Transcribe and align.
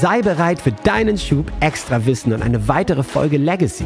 Sei 0.00 0.22
bereit 0.22 0.60
für 0.60 0.70
deinen 0.70 1.18
Schub 1.18 1.50
extra 1.58 2.06
Wissen 2.06 2.32
und 2.32 2.40
eine 2.40 2.68
weitere 2.68 3.02
Folge 3.02 3.36
Legacy. 3.36 3.84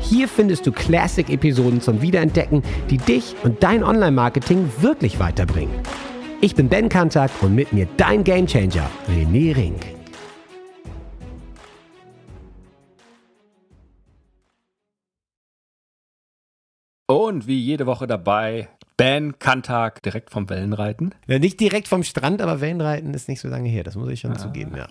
Hier 0.00 0.26
findest 0.26 0.66
du 0.66 0.72
Classic-Episoden 0.72 1.82
zum 1.82 2.00
Wiederentdecken, 2.00 2.62
die 2.88 2.96
dich 2.96 3.36
und 3.42 3.62
dein 3.62 3.84
Online-Marketing 3.84 4.70
wirklich 4.78 5.18
weiterbringen. 5.18 5.74
Ich 6.40 6.54
bin 6.54 6.70
Ben 6.70 6.88
Kantak 6.88 7.30
und 7.42 7.54
mit 7.54 7.74
mir 7.74 7.86
dein 7.98 8.24
Gamechanger, 8.24 8.88
René 9.06 9.54
Rink. 9.54 9.82
Und 17.06 17.46
wie 17.46 17.60
jede 17.60 17.84
Woche 17.84 18.06
dabei, 18.06 18.70
Ben 18.96 19.38
Kantak, 19.38 20.02
direkt 20.02 20.30
vom 20.30 20.48
Wellenreiten. 20.48 21.14
Ja, 21.26 21.38
nicht 21.38 21.60
direkt 21.60 21.86
vom 21.86 22.02
Strand, 22.02 22.40
aber 22.40 22.62
Wellenreiten 22.62 23.12
ist 23.12 23.28
nicht 23.28 23.40
so 23.40 23.48
lange 23.48 23.68
her, 23.68 23.84
das 23.84 23.96
muss 23.96 24.08
ich 24.08 24.20
schon 24.20 24.32
ah. 24.32 24.38
zugeben, 24.38 24.74
ja. 24.74 24.86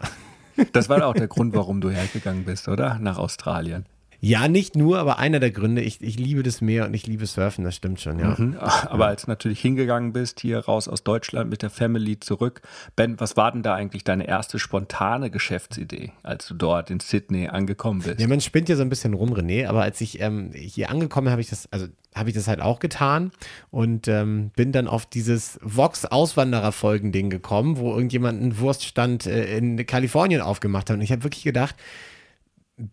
Das 0.71 0.89
war 0.89 1.05
auch 1.05 1.14
der 1.14 1.28
Grund, 1.28 1.55
warum 1.55 1.82
du 1.82 1.89
hergegangen 1.89 2.45
bist, 2.45 2.68
oder? 2.68 2.99
Nach 2.99 3.18
Australien. 3.18 3.86
Ja, 4.22 4.48
nicht 4.48 4.76
nur, 4.76 5.00
aber 5.00 5.18
einer 5.18 5.40
der 5.40 5.52
Gründe. 5.52 5.82
Ich, 5.82 6.02
ich 6.02 6.20
liebe 6.20 6.44
das 6.44 6.60
Meer 6.62 6.86
und 6.86 6.94
ich 6.94 7.08
liebe 7.08 7.26
Surfen, 7.26 7.64
das 7.64 7.76
stimmt 7.76 8.02
schon, 8.02 8.20
ja. 8.20 8.36
Mhm. 8.38 8.58
Aber 8.58 9.08
als 9.08 9.23
du 9.23 9.32
natürlich 9.32 9.62
hingegangen 9.62 10.12
bist, 10.12 10.41
hier 10.41 10.60
raus 10.60 10.88
aus 10.88 11.04
Deutschland 11.04 11.50
mit 11.50 11.62
der 11.62 11.70
Family 11.70 12.20
zurück, 12.20 12.62
Ben, 12.96 13.20
was 13.20 13.38
war 13.38 13.52
denn 13.52 13.63
da 13.63 13.76
eigentlich 13.76 14.04
deine 14.04 14.27
erste 14.27 14.60
spontane 14.60 15.30
Geschäftsidee, 15.30 16.12
als 16.22 16.48
du 16.48 16.54
dort 16.54 16.90
in 16.90 17.00
Sydney 17.00 17.48
angekommen 17.48 18.02
bist? 18.02 18.20
Ja, 18.20 18.27
man 18.27 18.41
spinnt 18.41 18.68
ja 18.68 18.76
so 18.76 18.82
ein 18.82 18.90
bisschen 18.90 19.13
rum, 19.13 19.34
René, 19.34 19.68
aber 19.68 19.84
als 19.84 20.02
ich 20.02 20.20
ähm, 20.20 20.52
hier 20.54 20.90
angekommen 20.90 21.26
bin, 21.26 21.32
habe 21.32 21.41
ich 21.41 21.49
das, 21.49 21.72
also 21.72 21.88
habe 22.13 22.30
ich 22.30 22.36
das 22.36 22.48
halt 22.48 22.60
auch 22.60 22.80
getan 22.80 23.32
und 23.72 24.08
ähm, 24.08 24.52
bin 24.55 24.72
dann 24.72 24.88
auf 24.88 25.05
dieses 25.05 25.60
Vox-Auswanderer-Folgen-Ding 25.62 27.30
gekommen, 27.30 27.77
wo 27.77 27.94
irgendjemand 27.94 28.41
einen 28.41 28.60
Wurststand 28.60 29.26
äh, 29.27 29.58
in 29.58 29.86
Kalifornien 29.86 30.41
aufgemacht 30.41 30.90
hat. 30.90 30.98
Und 30.98 31.02
ich 31.02 31.12
habe 31.12 31.24
wirklich 31.24 31.44
gedacht, 31.44 31.76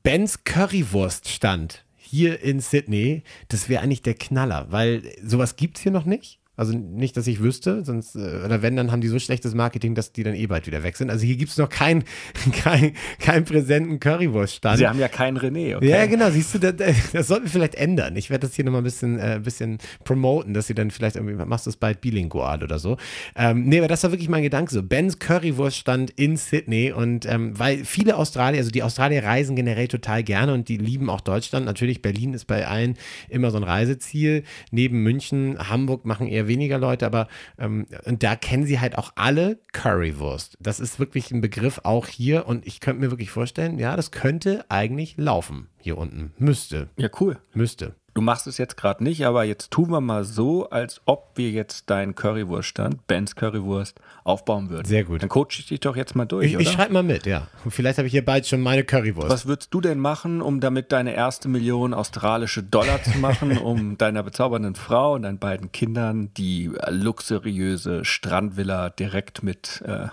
Bens 0.03 0.43
Currywurststand 0.43 1.85
hier 1.97 2.41
in 2.43 2.61
Sydney, 2.61 3.23
das 3.49 3.69
wäre 3.69 3.83
eigentlich 3.83 4.03
der 4.03 4.15
Knaller, 4.15 4.67
weil 4.71 5.15
sowas 5.23 5.55
gibt 5.55 5.77
es 5.77 5.83
hier 5.85 5.93
noch 5.93 6.05
nicht. 6.05 6.41
Also 6.57 6.73
nicht, 6.73 7.17
dass 7.17 7.27
ich 7.27 7.41
wüsste, 7.41 7.85
sonst, 7.85 8.17
äh, 8.17 8.45
oder 8.45 8.63
wenn, 8.63 8.77
dann 8.77 8.91
haben 8.91 9.01
die 9.01 9.09
so 9.09 9.19
schlechtes 9.19 9.55
Marketing, 9.55 9.95
dass 9.95 10.13
die 10.13 10.23
dann 10.23 10.35
eh 10.35 10.47
bald 10.47 10.67
wieder 10.67 10.83
weg 10.83 10.97
sind. 10.97 11.11
Also 11.11 11.27
hier 11.27 11.37
gibt 11.37 11.51
es 11.51 11.59
noch 11.59 11.69
keinen 11.69 12.05
kein, 12.63 12.93
kein 13.19 13.45
präsenten 13.45 14.01
Currywurststand. 14.01 14.79
Sie 14.79 14.87
haben 14.87 14.99
ja 14.99 15.09
keinen 15.09 15.39
René, 15.39 15.77
okay. 15.77 15.89
Ja, 15.89 16.07
genau, 16.07 16.31
siehst 16.31 16.55
du, 16.55 16.59
das, 16.59 16.75
das 17.13 17.27
sollten 17.27 17.45
wir 17.45 17.51
vielleicht 17.51 17.75
ändern. 17.75 18.17
Ich 18.17 18.31
werde 18.31 18.47
das 18.47 18.57
hier 18.57 18.65
nochmal 18.65 18.81
ein 18.81 18.85
bisschen, 18.85 19.19
äh, 19.19 19.41
bisschen 19.43 19.79
promoten, 20.05 20.55
dass 20.55 20.67
sie 20.67 20.75
dann 20.75 20.91
vielleicht 20.91 21.17
irgendwie, 21.17 21.35
machst 21.45 21.67
du 21.67 21.71
es 21.71 21.77
bald 21.77 22.01
bilingual 22.01 22.63
oder 22.63 22.79
so. 22.79 22.97
Ähm, 23.37 23.65
nee, 23.65 23.79
aber 23.79 23.89
das 23.89 24.03
war 24.03 24.13
wirklich 24.13 24.29
mein 24.29 24.43
Gedanke 24.43 24.73
so. 24.73 24.83
Bens 24.83 25.19
Currywurststand 25.19 26.11
in 26.13 26.37
Sydney 26.37 26.93
und 26.93 27.27
ähm, 27.27 27.59
weil 27.59 27.85
viele 27.85 28.17
Australier, 28.17 28.61
also 28.61 28.71
die 28.71 28.83
Australier 28.83 29.25
reisen 29.25 29.57
generell 29.57 29.89
total 29.89 30.23
gerne 30.23 30.55
und 30.55 30.69
die 30.69 30.79
lieben 30.79 31.11
auch 31.11 31.21
Deutschland. 31.21 31.67
Natürlich, 31.67 32.01
Berlin 32.01 32.33
ist 32.33 32.47
bei 32.47 32.67
allen 32.67 32.97
immer 33.29 33.51
so 33.51 33.59
ein 33.59 33.63
Reiseziel. 33.65 34.45
Neben 34.71 35.03
München, 35.03 35.59
Hamburg 35.59 36.07
machen 36.07 36.27
eher 36.27 36.46
weniger 36.49 36.79
Leute, 36.79 37.07
aber 37.07 37.29
ähm, 37.59 37.87
und 38.05 38.23
da 38.23 38.37
kennen 38.37 38.67
sie 38.67 38.81
halt 38.81 38.99
auch 38.99 39.13
alle 39.17 39.59
Currywurst. 39.73 40.57
Das 40.61 40.81
ist 40.81 40.99
wirklich 40.99 41.31
ein 41.31 41.41
Begriff 41.41 41.81
auch 41.85 42.07
hier 42.07 42.47
und 42.47 42.67
ich 42.67 42.81
könnte 42.81 43.01
mir 43.01 43.11
wirklich 43.11 43.31
vorstellen, 43.31 43.79
ja, 43.79 43.97
das 43.97 44.11
könnte 44.11 44.65
eigentlich 44.69 45.17
laufen 45.17 45.69
hier 45.81 45.99
unten. 45.99 46.33
Müsste. 46.39 46.89
Ja, 46.97 47.09
cool. 47.21 47.39
Müsste. 47.55 47.95
Du 48.17 48.23
machst 48.23 48.47
es 48.47 48.57
jetzt 48.57 48.79
gerade 48.79 49.05
nicht, 49.05 49.27
aber 49.27 49.45
jetzt 49.45 49.71
tun 49.71 49.91
wir 49.91 50.01
mal 50.01 50.25
so, 50.25 50.71
als 50.71 51.03
ob 51.05 51.33
wir 51.35 51.51
jetzt 51.51 51.91
deinen 51.91 52.15
Currywurststand, 52.15 53.07
Bens 53.07 53.37
Currywurst, 53.37 54.01
aufbauen 54.25 54.71
würden. 54.71 54.87
Sehr 54.87 55.05
gut. 55.05 55.21
Dann 55.21 55.29
coache 55.29 55.59
ich 55.59 55.67
dich 55.67 55.81
doch 55.81 55.97
jetzt 55.97 56.17
mal 56.17 56.25
durch. 56.25 56.47
Ich, 56.47 56.59
ich 56.59 56.71
schreibe 56.71 56.95
mal 56.95 57.03
mit, 57.03 57.27
ja. 57.27 57.47
Und 57.67 57.73
vielleicht 57.73 57.99
habe 57.99 58.07
ich 58.07 58.13
hier 58.13 58.25
bald 58.25 58.47
schon 58.47 58.63
meine 58.63 58.85
Currywurst. 58.85 59.29
Was 59.29 59.45
würdest 59.45 59.75
du 59.75 59.83
denn 59.83 59.99
machen, 59.99 60.41
um 60.41 60.61
damit 60.61 60.93
deine 60.93 61.15
erste 61.15 61.51
Million 61.51 61.93
australische 61.93 62.63
Dollar 62.63 63.03
zu 63.03 63.19
machen, 63.19 63.59
um 63.63 63.99
deiner 63.99 64.23
bezaubernden 64.23 64.77
Frau 64.77 65.13
und 65.13 65.21
deinen 65.21 65.39
beiden 65.39 65.71
Kindern 65.71 66.31
die 66.39 66.71
luxuriöse 66.89 68.07
Strandvilla 68.07 68.89
direkt 68.89 69.43
mit 69.43 69.83
äh, 69.87 70.07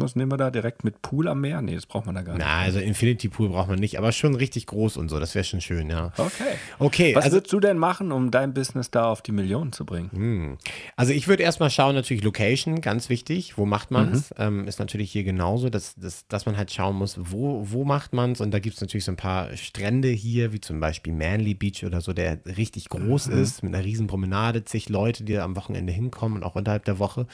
was 0.00 0.16
nehmen 0.16 0.30
wir 0.32 0.36
da 0.36 0.50
direkt 0.50 0.84
mit 0.84 1.02
Pool 1.02 1.28
am 1.28 1.40
Meer? 1.40 1.62
Nee, 1.62 1.74
das 1.74 1.86
braucht 1.86 2.06
man 2.06 2.14
da 2.14 2.22
gar 2.22 2.34
nicht. 2.34 2.44
Na, 2.44 2.60
also 2.60 2.78
Infinity 2.78 3.28
Pool 3.28 3.48
braucht 3.48 3.68
man 3.68 3.78
nicht, 3.78 3.98
aber 3.98 4.12
schon 4.12 4.34
richtig 4.34 4.66
groß 4.66 4.96
und 4.96 5.08
so. 5.08 5.20
Das 5.20 5.34
wäre 5.34 5.44
schon 5.44 5.60
schön, 5.60 5.90
ja. 5.90 6.12
Okay. 6.16 6.32
Okay. 6.78 7.14
Was 7.14 7.24
also, 7.24 7.36
würdest 7.36 7.52
du 7.52 7.60
denn 7.60 7.78
machen, 7.78 8.12
um 8.12 8.30
dein 8.30 8.54
Business 8.54 8.90
da 8.90 9.06
auf 9.06 9.22
die 9.22 9.32
Millionen 9.32 9.72
zu 9.72 9.84
bringen? 9.84 10.10
Hm. 10.12 10.58
Also 10.96 11.12
ich 11.12 11.28
würde 11.28 11.42
erstmal 11.42 11.70
schauen, 11.70 11.94
natürlich 11.94 12.22
Location, 12.22 12.80
ganz 12.80 13.08
wichtig. 13.08 13.56
Wo 13.58 13.66
macht 13.66 13.90
man 13.90 14.12
es? 14.12 14.30
Mhm. 14.30 14.36
Ähm, 14.38 14.68
ist 14.68 14.78
natürlich 14.78 15.10
hier 15.10 15.24
genauso, 15.24 15.70
dass, 15.70 15.94
dass, 15.94 16.26
dass 16.28 16.46
man 16.46 16.56
halt 16.56 16.70
schauen 16.70 16.96
muss, 16.96 17.18
wo, 17.18 17.66
wo 17.70 17.84
macht 17.84 18.12
man 18.12 18.32
es? 18.32 18.40
Und 18.40 18.52
da 18.52 18.58
gibt 18.58 18.76
es 18.76 18.80
natürlich 18.80 19.04
so 19.04 19.12
ein 19.12 19.16
paar 19.16 19.56
Strände 19.56 20.08
hier, 20.08 20.52
wie 20.52 20.60
zum 20.60 20.80
Beispiel 20.80 21.12
Manly 21.12 21.54
Beach 21.54 21.84
oder 21.84 22.00
so, 22.00 22.12
der 22.12 22.38
richtig 22.44 22.88
groß 22.88 23.28
mhm. 23.28 23.42
ist, 23.42 23.62
mit 23.62 23.74
einer 23.74 23.84
riesen 23.84 24.06
Promenade, 24.06 24.64
zig 24.64 24.88
Leute, 24.88 25.24
die 25.24 25.34
da 25.34 25.44
am 25.44 25.56
Wochenende 25.56 25.92
hinkommen 25.92 26.38
und 26.38 26.44
auch 26.44 26.54
unterhalb 26.54 26.84
der 26.84 26.98
Woche. 26.98 27.26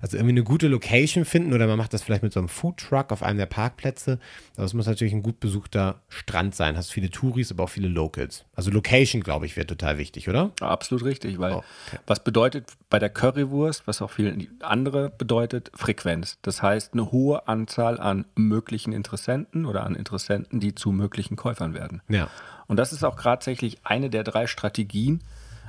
Also 0.00 0.16
irgendwie 0.16 0.32
eine 0.32 0.44
gute 0.44 0.68
Location 0.68 1.24
finden 1.24 1.52
oder 1.52 1.66
man 1.66 1.76
macht 1.76 1.92
das 1.92 2.02
vielleicht 2.02 2.22
mit 2.22 2.32
so 2.32 2.40
einem 2.40 2.48
Foodtruck 2.48 3.12
auf 3.12 3.22
einem 3.22 3.38
der 3.38 3.46
Parkplätze. 3.46 4.18
Aber 4.56 4.64
es 4.64 4.72
muss 4.72 4.86
natürlich 4.86 5.12
ein 5.12 5.22
gut 5.22 5.40
besuchter 5.40 6.00
Strand 6.08 6.54
sein. 6.54 6.76
Hast 6.76 6.92
viele 6.92 7.10
Touris, 7.10 7.52
aber 7.52 7.64
auch 7.64 7.68
viele 7.68 7.88
Locals. 7.88 8.44
Also 8.54 8.70
Location, 8.70 9.22
glaube 9.22 9.46
ich, 9.46 9.56
wäre 9.56 9.66
total 9.66 9.98
wichtig, 9.98 10.28
oder? 10.28 10.52
Absolut 10.60 11.04
richtig, 11.04 11.38
weil 11.38 11.52
oh, 11.52 11.64
okay. 11.88 11.98
was 12.06 12.24
bedeutet 12.24 12.66
bei 12.88 12.98
der 12.98 13.10
Currywurst, 13.10 13.86
was 13.86 14.00
auch 14.00 14.10
viele 14.10 14.46
andere 14.60 15.10
bedeutet, 15.10 15.70
Frequenz. 15.74 16.38
Das 16.42 16.62
heißt 16.62 16.94
eine 16.94 17.12
hohe 17.12 17.46
Anzahl 17.46 18.00
an 18.00 18.24
möglichen 18.34 18.92
Interessenten 18.92 19.66
oder 19.66 19.84
an 19.84 19.94
Interessenten, 19.94 20.60
die 20.60 20.74
zu 20.74 20.92
möglichen 20.92 21.36
Käufern 21.36 21.74
werden. 21.74 22.00
Ja. 22.08 22.28
Und 22.66 22.76
das 22.76 22.92
ist 22.92 23.04
auch 23.04 23.20
tatsächlich 23.20 23.78
eine 23.84 24.10
der 24.10 24.24
drei 24.24 24.46
Strategien, 24.46 25.20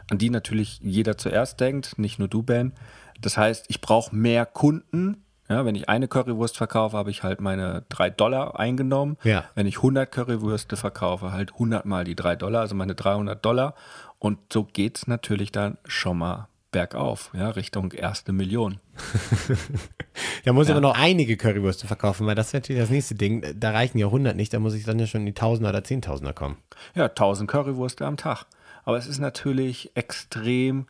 an 0.09 0.17
die 0.17 0.29
natürlich 0.29 0.79
jeder 0.83 1.17
zuerst 1.17 1.59
denkt, 1.59 1.97
nicht 1.97 2.19
nur 2.19 2.27
du, 2.27 2.43
Ben, 2.43 2.73
das 3.21 3.37
heißt, 3.37 3.65
ich 3.69 3.81
brauche 3.81 4.15
mehr 4.15 4.45
Kunden. 4.45 5.23
Ja, 5.49 5.65
wenn 5.65 5.75
ich 5.75 5.89
eine 5.89 6.07
Currywurst 6.07 6.55
verkaufe, 6.57 6.95
habe 6.95 7.11
ich 7.11 7.23
halt 7.23 7.41
meine 7.41 7.83
drei 7.89 8.09
Dollar 8.09 8.57
eingenommen. 8.57 9.17
Ja. 9.23 9.45
Wenn 9.53 9.67
ich 9.67 9.77
100 9.77 10.09
Currywürste 10.09 10.77
verkaufe, 10.77 11.33
halt 11.33 11.53
100 11.53 11.85
mal 11.85 12.05
die 12.05 12.15
drei 12.15 12.37
Dollar, 12.37 12.61
also 12.61 12.73
meine 12.73 12.95
300 12.95 13.43
Dollar. 13.43 13.75
Und 14.17 14.39
so 14.53 14.63
geht 14.63 14.97
es 14.97 15.07
natürlich 15.07 15.51
dann 15.51 15.77
schon 15.85 16.17
mal 16.19 16.47
bergauf, 16.71 17.31
ja, 17.33 17.49
Richtung 17.49 17.91
erste 17.91 18.31
Million. 18.31 18.79
da 20.45 20.53
muss 20.53 20.67
ich 20.67 20.69
ja. 20.69 20.75
aber 20.75 20.87
noch 20.87 20.97
einige 20.97 21.35
Currywürste 21.35 21.85
verkaufen, 21.85 22.25
weil 22.25 22.35
das 22.35 22.47
ist 22.47 22.53
natürlich 22.53 22.81
das 22.81 22.89
nächste 22.89 23.15
Ding. 23.15 23.43
Da 23.59 23.71
reichen 23.71 23.97
ja 23.97 24.05
100 24.07 24.35
nicht, 24.35 24.53
da 24.53 24.59
muss 24.59 24.73
ich 24.73 24.85
dann 24.85 24.99
ja 24.99 25.05
schon 25.05 25.21
in 25.21 25.27
die 25.27 25.33
Tausender 25.33 25.69
oder 25.69 25.83
Zehntausender 25.83 26.33
kommen. 26.33 26.57
Ja, 26.95 27.05
1000 27.05 27.49
Currywürste 27.49 28.05
am 28.05 28.17
Tag. 28.17 28.45
Aber 28.83 28.97
es 28.97 29.05
ist 29.05 29.19
natürlich 29.19 29.91
extrem 29.95 30.87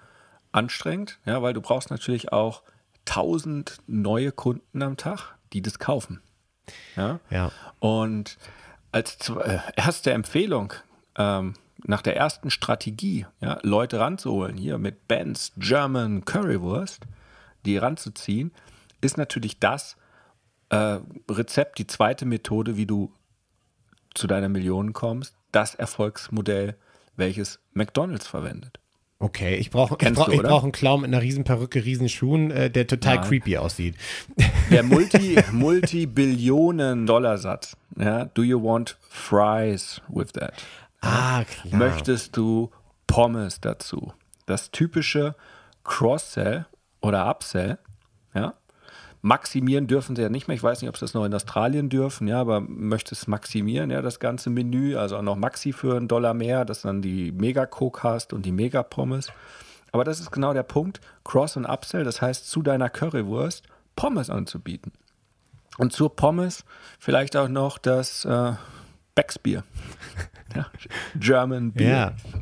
anstrengend, 0.51 1.19
ja, 1.25 1.41
weil 1.41 1.53
du 1.53 1.61
brauchst 1.61 1.91
natürlich 1.91 2.31
auch 2.31 2.63
1000 3.07 3.79
neue 3.87 4.31
Kunden 4.31 4.81
am 4.81 4.97
Tag, 4.97 5.35
die 5.53 5.61
das 5.61 5.79
kaufen. 5.79 6.21
Ja. 6.95 7.19
ja. 7.29 7.51
Und 7.79 8.37
als 8.91 9.29
äh, 9.29 9.59
erste 9.75 10.11
Empfehlung 10.11 10.73
ähm, 11.17 11.53
nach 11.83 12.01
der 12.01 12.15
ersten 12.15 12.51
Strategie, 12.51 13.25
ja, 13.39 13.59
Leute 13.63 13.99
ranzuholen, 13.99 14.57
hier 14.57 14.77
mit 14.77 15.07
Ben's 15.07 15.51
German 15.57 16.25
Currywurst, 16.25 17.05
die 17.65 17.77
ranzuziehen, 17.77 18.51
ist 19.01 19.17
natürlich 19.17 19.59
das 19.59 19.97
äh, 20.69 20.99
Rezept, 21.29 21.79
die 21.79 21.87
zweite 21.87 22.25
Methode, 22.25 22.77
wie 22.77 22.85
du 22.85 23.11
zu 24.13 24.27
deiner 24.27 24.49
Million 24.49 24.93
kommst, 24.93 25.35
das 25.51 25.75
Erfolgsmodell, 25.75 26.75
welches 27.15 27.59
McDonald's 27.73 28.27
verwendet. 28.27 28.80
Okay, 29.21 29.55
ich 29.55 29.69
brauche 29.69 29.95
ich 30.01 30.13
brauch, 30.13 30.29
ich 30.29 30.41
brauch 30.41 30.63
einen 30.63 30.71
Clown 30.71 31.01
mit 31.01 31.09
einer 31.09 31.21
riesen 31.21 31.43
Perücke, 31.43 31.85
riesen 31.85 32.09
Schuhen, 32.09 32.49
äh, 32.49 32.71
der 32.71 32.87
total 32.87 33.17
Nein. 33.17 33.27
creepy 33.27 33.57
aussieht. 33.57 33.95
Der 34.71 34.81
Multi, 34.83 35.37
Multi-Billionen-Dollar-Satz. 35.51 37.77
Ja, 37.99 38.25
do 38.25 38.41
you 38.41 38.59
want 38.59 38.97
fries 39.09 40.01
with 40.07 40.31
that? 40.33 40.53
Ah, 41.01 41.43
klar. 41.43 41.77
Möchtest 41.77 42.35
du 42.35 42.71
Pommes 43.05 43.61
dazu? 43.61 44.11
Das 44.47 44.71
typische 44.71 45.35
Cross-Sell 45.83 46.65
oder 47.01 47.29
Upsell, 47.29 47.77
ja, 48.33 48.55
Maximieren 49.21 49.85
dürfen 49.85 50.15
sie 50.15 50.23
ja 50.23 50.29
nicht 50.29 50.47
mehr. 50.47 50.55
Ich 50.55 50.63
weiß 50.63 50.81
nicht, 50.81 50.89
ob 50.89 50.97
sie 50.97 51.01
das 51.01 51.13
noch 51.13 51.25
in 51.25 51.33
Australien 51.33 51.89
dürfen, 51.89 52.27
ja, 52.27 52.41
aber 52.41 52.59
möchte 52.59 53.13
es 53.13 53.27
maximieren, 53.27 53.91
ja, 53.91 54.01
das 54.01 54.19
ganze 54.19 54.49
Menü. 54.49 54.95
Also 54.95 55.17
auch 55.17 55.21
noch 55.21 55.35
Maxi 55.35 55.73
für 55.73 55.95
einen 55.95 56.07
Dollar 56.07 56.33
mehr, 56.33 56.65
dass 56.65 56.81
dann 56.81 57.01
die 57.01 57.31
Mega-Coke 57.31 58.01
hast 58.03 58.33
und 58.33 58.45
die 58.45 58.51
Mega-Pommes. 58.51 59.31
Aber 59.91 60.03
das 60.03 60.19
ist 60.19 60.31
genau 60.31 60.53
der 60.53 60.63
Punkt. 60.63 61.01
Cross- 61.23 61.57
und 61.57 61.65
Upsell, 61.65 62.03
das 62.03 62.21
heißt, 62.21 62.49
zu 62.49 62.61
deiner 62.61 62.89
Currywurst 62.89 63.63
Pommes 63.95 64.29
anzubieten. 64.29 64.91
Und 65.77 65.93
zur 65.93 66.15
Pommes 66.15 66.65
vielleicht 66.99 67.35
auch 67.35 67.47
noch 67.47 67.77
das 67.77 68.25
äh, 68.25 68.53
Becksbier. 69.15 69.63
German 71.15 71.71
Beer. 71.73 72.15
Ja. 72.15 72.41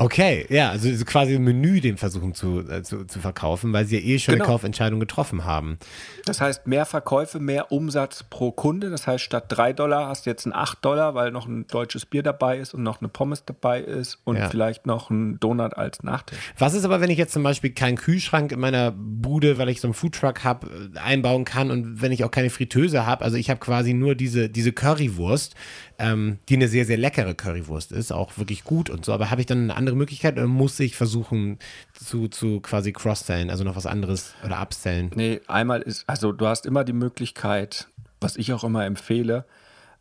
Okay, 0.00 0.46
ja, 0.48 0.70
also 0.70 0.88
quasi 1.04 1.34
ein 1.34 1.42
Menü 1.42 1.80
dem 1.80 1.98
versuchen 1.98 2.32
zu, 2.32 2.60
äh, 2.60 2.84
zu, 2.84 3.04
zu, 3.04 3.18
verkaufen, 3.18 3.72
weil 3.72 3.84
sie 3.84 3.98
ja 3.98 4.02
eh 4.04 4.18
schon 4.20 4.34
genau. 4.34 4.44
eine 4.44 4.52
Kaufentscheidung 4.52 5.00
getroffen 5.00 5.44
haben. 5.44 5.76
Das 6.24 6.40
heißt, 6.40 6.68
mehr 6.68 6.86
Verkäufe, 6.86 7.40
mehr 7.40 7.72
Umsatz 7.72 8.22
pro 8.22 8.52
Kunde. 8.52 8.90
Das 8.90 9.08
heißt, 9.08 9.24
statt 9.24 9.46
3 9.48 9.72
Dollar 9.72 10.06
hast 10.06 10.24
du 10.24 10.30
jetzt 10.30 10.46
ein 10.46 10.54
8 10.54 10.84
Dollar, 10.84 11.16
weil 11.16 11.32
noch 11.32 11.48
ein 11.48 11.66
deutsches 11.66 12.06
Bier 12.06 12.22
dabei 12.22 12.58
ist 12.58 12.74
und 12.74 12.84
noch 12.84 13.00
eine 13.00 13.08
Pommes 13.08 13.44
dabei 13.44 13.80
ist 13.80 14.18
und 14.22 14.36
ja. 14.36 14.48
vielleicht 14.48 14.86
noch 14.86 15.10
ein 15.10 15.40
Donut 15.40 15.76
als 15.76 16.04
Nachtisch. 16.04 16.38
Was 16.56 16.74
ist 16.74 16.84
aber, 16.84 17.00
wenn 17.00 17.10
ich 17.10 17.18
jetzt 17.18 17.32
zum 17.32 17.42
Beispiel 17.42 17.70
keinen 17.70 17.96
Kühlschrank 17.96 18.52
in 18.52 18.60
meiner 18.60 18.92
Bude, 18.92 19.58
weil 19.58 19.68
ich 19.68 19.80
so 19.80 19.88
einen 19.88 19.94
Foodtruck 19.94 20.44
habe, 20.44 20.90
äh, 20.94 20.98
einbauen 21.00 21.44
kann 21.44 21.72
und 21.72 22.00
wenn 22.00 22.12
ich 22.12 22.22
auch 22.22 22.30
keine 22.30 22.50
Fritteuse 22.50 23.04
habe? 23.04 23.24
Also 23.24 23.36
ich 23.36 23.50
habe 23.50 23.58
quasi 23.58 23.94
nur 23.94 24.14
diese, 24.14 24.48
diese 24.48 24.70
Currywurst 24.70 25.56
ähm, 25.98 26.38
die 26.48 26.54
eine 26.54 26.68
sehr, 26.68 26.84
sehr 26.84 26.96
leckere 26.96 27.34
Currywurst 27.34 27.92
ist, 27.92 28.12
auch 28.12 28.38
wirklich 28.38 28.64
gut 28.64 28.88
und 28.88 29.04
so. 29.04 29.12
Aber 29.12 29.30
habe 29.30 29.40
ich 29.40 29.46
dann 29.46 29.64
eine 29.64 29.76
andere 29.76 29.96
Möglichkeit 29.96 30.34
oder 30.34 30.46
muss 30.46 30.78
ich 30.80 30.96
versuchen 30.96 31.58
zu, 31.92 32.28
zu 32.28 32.60
quasi 32.60 32.92
cross-sellen, 32.92 33.50
also 33.50 33.64
noch 33.64 33.76
was 33.76 33.86
anderes 33.86 34.34
oder 34.44 34.60
upsellen? 34.60 35.10
Nee, 35.14 35.40
einmal 35.48 35.82
ist, 35.82 36.04
also 36.08 36.32
du 36.32 36.46
hast 36.46 36.66
immer 36.66 36.84
die 36.84 36.92
Möglichkeit, 36.92 37.88
was 38.20 38.36
ich 38.36 38.52
auch 38.52 38.64
immer 38.64 38.84
empfehle, 38.84 39.44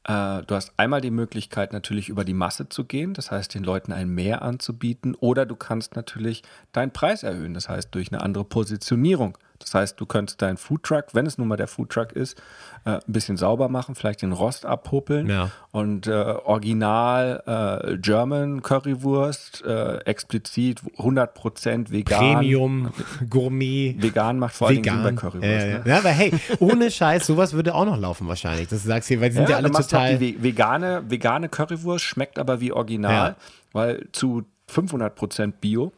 äh, 0.08 0.44
du 0.44 0.56
hast 0.56 0.74
einmal 0.78 1.02
die 1.02 1.12
Möglichkeit, 1.12 1.74
natürlich 1.74 2.10
über 2.10 2.24
die 2.24 2.34
Masse 2.34 2.70
zu 2.70 2.86
gehen, 2.86 3.14
das 3.14 3.30
heißt, 3.30 3.54
den 3.54 3.64
Leuten 3.64 3.92
ein 3.92 4.10
Mehr 4.10 4.42
anzubieten, 4.42 5.16
oder 5.16 5.46
du 5.46 5.56
kannst 5.56 5.96
natürlich 5.96 6.44
deinen 6.72 6.92
Preis 6.92 7.24
erhöhen, 7.24 7.54
das 7.54 7.70
heißt, 7.70 7.94
durch 7.94 8.12
eine 8.12 8.22
andere 8.22 8.46
Positionierung. 8.46 9.38
Das 9.60 9.74
heißt, 9.74 10.00
du 10.00 10.06
könntest 10.06 10.42
deinen 10.42 10.58
Foodtruck, 10.58 11.06
wenn 11.14 11.26
es 11.26 11.38
nun 11.38 11.48
mal 11.48 11.58
der 11.58 11.68
Foodtruck 11.68 12.12
ist, 12.12 12.40
äh, 12.86 12.92
ein 12.92 13.02
bisschen 13.08 13.38
sauber 13.38 13.70
machen, 13.70 13.96
vielleicht 13.96 14.22
den 14.22 14.32
Rost 14.32 14.66
abhuppeln 14.66 15.28
ja. 15.28 15.52
und 15.72 16.08
äh, 16.08 16.12
original 16.12 17.44
äh, 17.46 17.98
German 17.98 18.62
Currywurst, 18.62 19.64
äh, 19.66 19.98
explizit 20.06 20.82
100% 20.98 21.92
vegan. 21.92 22.20
Premium, 22.20 22.94
Gourmet. 23.30 23.96
Vegan 24.00 24.40
macht 24.40 24.56
vor 24.56 24.70
allem 24.70 24.82
bei 24.82 25.12
Currywurst. 25.14 25.44
Ne? 25.44 25.82
Ja, 25.86 25.98
aber 25.98 26.10
hey, 26.10 26.34
ohne 26.60 26.92
Scheiß, 26.92 27.26
sowas 27.26 27.54
würde 27.54 27.74
auch 27.76 27.86
noch 27.86 27.98
laufen 27.98 28.28
wahrscheinlich. 28.28 28.68
Das 28.68 28.84
sagst 28.84 29.10
du, 29.10 29.20
weil 29.20 29.30
die 29.30 29.36
sind 29.36 29.50
ja, 29.50 29.52
ja 29.52 29.58
alle 29.58 29.72
total. 29.72 30.18
Die 30.18 30.42
vegane, 30.42 31.04
vegane 31.10 31.50
Currywurst 31.50 32.06
schmeckt 32.06 32.40
aber 32.40 32.62
wie 32.62 32.72
original, 32.72 33.36
weil 33.74 34.08
zu 34.12 34.44
500% 34.72 35.54
Bio 35.60 35.92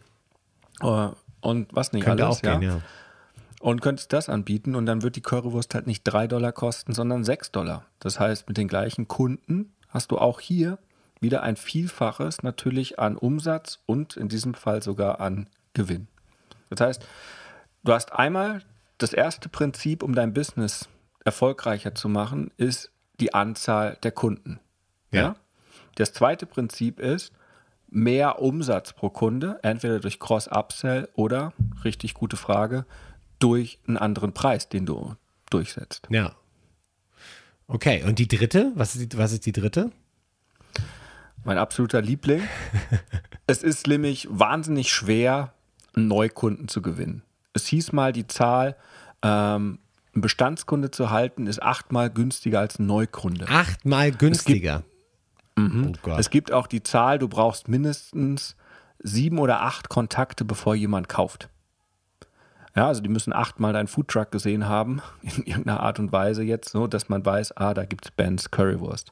äh, 0.81 1.07
und 1.41 1.67
was 1.75 1.93
nicht 1.93 2.05
Könnte 2.05 2.25
alles. 2.25 2.37
Auch 2.37 2.41
gehen, 2.41 2.61
ja 2.61 2.81
und 3.59 3.81
könntest 3.81 4.13
das 4.13 4.29
anbieten 4.29 4.75
und 4.75 4.85
dann 4.85 5.03
wird 5.03 5.15
die 5.15 5.21
Currywurst 5.21 5.75
halt 5.75 5.85
nicht 5.87 6.03
3 6.03 6.27
Dollar 6.27 6.51
kosten, 6.51 6.93
sondern 6.93 7.23
6 7.23 7.51
Dollar. 7.51 7.85
Das 7.99 8.19
heißt, 8.19 8.47
mit 8.47 8.57
den 8.57 8.67
gleichen 8.67 9.07
Kunden 9.07 9.73
hast 9.89 10.11
du 10.11 10.17
auch 10.17 10.39
hier 10.39 10.79
wieder 11.19 11.43
ein 11.43 11.57
Vielfaches 11.57 12.43
natürlich 12.43 12.99
an 12.99 13.17
Umsatz 13.17 13.79
und 13.85 14.15
in 14.15 14.29
diesem 14.29 14.53
Fall 14.53 14.81
sogar 14.81 15.19
an 15.19 15.47
Gewinn. 15.73 16.07
Das 16.69 16.81
heißt, 16.81 17.05
du 17.83 17.93
hast 17.93 18.13
einmal 18.13 18.61
das 18.97 19.13
erste 19.13 19.49
Prinzip, 19.49 20.03
um 20.03 20.15
dein 20.15 20.33
Business 20.33 20.87
erfolgreicher 21.25 21.93
zu 21.95 22.07
machen, 22.07 22.51
ist 22.57 22.91
die 23.19 23.33
Anzahl 23.33 23.97
der 24.03 24.11
Kunden. 24.11 24.59
Ja. 25.11 25.21
ja? 25.21 25.35
Das 25.95 26.13
zweite 26.13 26.45
Prinzip 26.45 26.99
ist 26.99 27.33
mehr 27.89 28.41
Umsatz 28.41 28.93
pro 28.93 29.09
Kunde, 29.09 29.59
entweder 29.63 29.99
durch 29.99 30.19
Cross-Upsell 30.19 31.09
oder, 31.15 31.53
richtig 31.83 32.13
gute 32.13 32.37
Frage, 32.37 32.85
durch 33.39 33.79
einen 33.87 33.97
anderen 33.97 34.33
Preis, 34.33 34.69
den 34.69 34.85
du 34.85 35.15
durchsetzt. 35.49 36.07
Ja. 36.09 36.35
Okay, 37.67 38.03
und 38.03 38.19
die 38.19 38.27
dritte? 38.27 38.71
Was 38.75 38.95
ist 38.95 39.13
die, 39.13 39.17
was 39.17 39.31
ist 39.31 39.45
die 39.45 39.51
dritte? 39.51 39.91
Mein 41.43 41.57
absoluter 41.57 42.01
Liebling. 42.01 42.41
es 43.47 43.63
ist 43.63 43.87
nämlich 43.87 44.27
wahnsinnig 44.29 44.91
schwer, 44.91 45.53
einen 45.95 46.07
Neukunden 46.07 46.67
zu 46.67 46.81
gewinnen. 46.81 47.23
Es 47.53 47.67
hieß 47.67 47.91
mal, 47.93 48.11
die 48.11 48.27
Zahl, 48.27 48.75
ähm, 49.21 49.79
einen 50.13 50.21
Bestandskunde 50.21 50.91
zu 50.91 51.09
halten, 51.09 51.47
ist 51.47 51.61
achtmal 51.61 52.09
günstiger 52.09 52.59
als 52.59 52.79
ein 52.79 52.85
Neukunde. 52.85 53.47
Achtmal 53.47 54.11
günstiger? 54.11 54.83
Es 55.55 55.63
gibt, 55.63 55.73
mhm. 55.73 55.93
oh 56.05 56.15
es 56.17 56.29
gibt 56.29 56.51
auch 56.51 56.67
die 56.67 56.83
Zahl, 56.83 57.19
du 57.19 57.27
brauchst 57.27 57.67
mindestens 57.67 58.55
sieben 58.99 59.39
oder 59.39 59.61
acht 59.61 59.89
Kontakte, 59.89 60.45
bevor 60.45 60.75
jemand 60.75 61.09
kauft. 61.09 61.49
Ja, 62.75 62.87
also 62.87 63.01
die 63.01 63.09
müssen 63.09 63.33
achtmal 63.33 63.73
deinen 63.73 63.87
Foodtruck 63.87 64.31
gesehen 64.31 64.67
haben, 64.67 65.01
in 65.21 65.43
irgendeiner 65.43 65.79
Art 65.81 65.99
und 65.99 66.11
Weise 66.11 66.43
jetzt, 66.43 66.69
so 66.69 66.87
dass 66.87 67.09
man 67.09 67.25
weiß, 67.25 67.57
ah, 67.57 67.73
da 67.73 67.85
gibt 67.85 68.05
es 68.05 68.11
Ben's 68.11 68.51
Currywurst. 68.51 69.11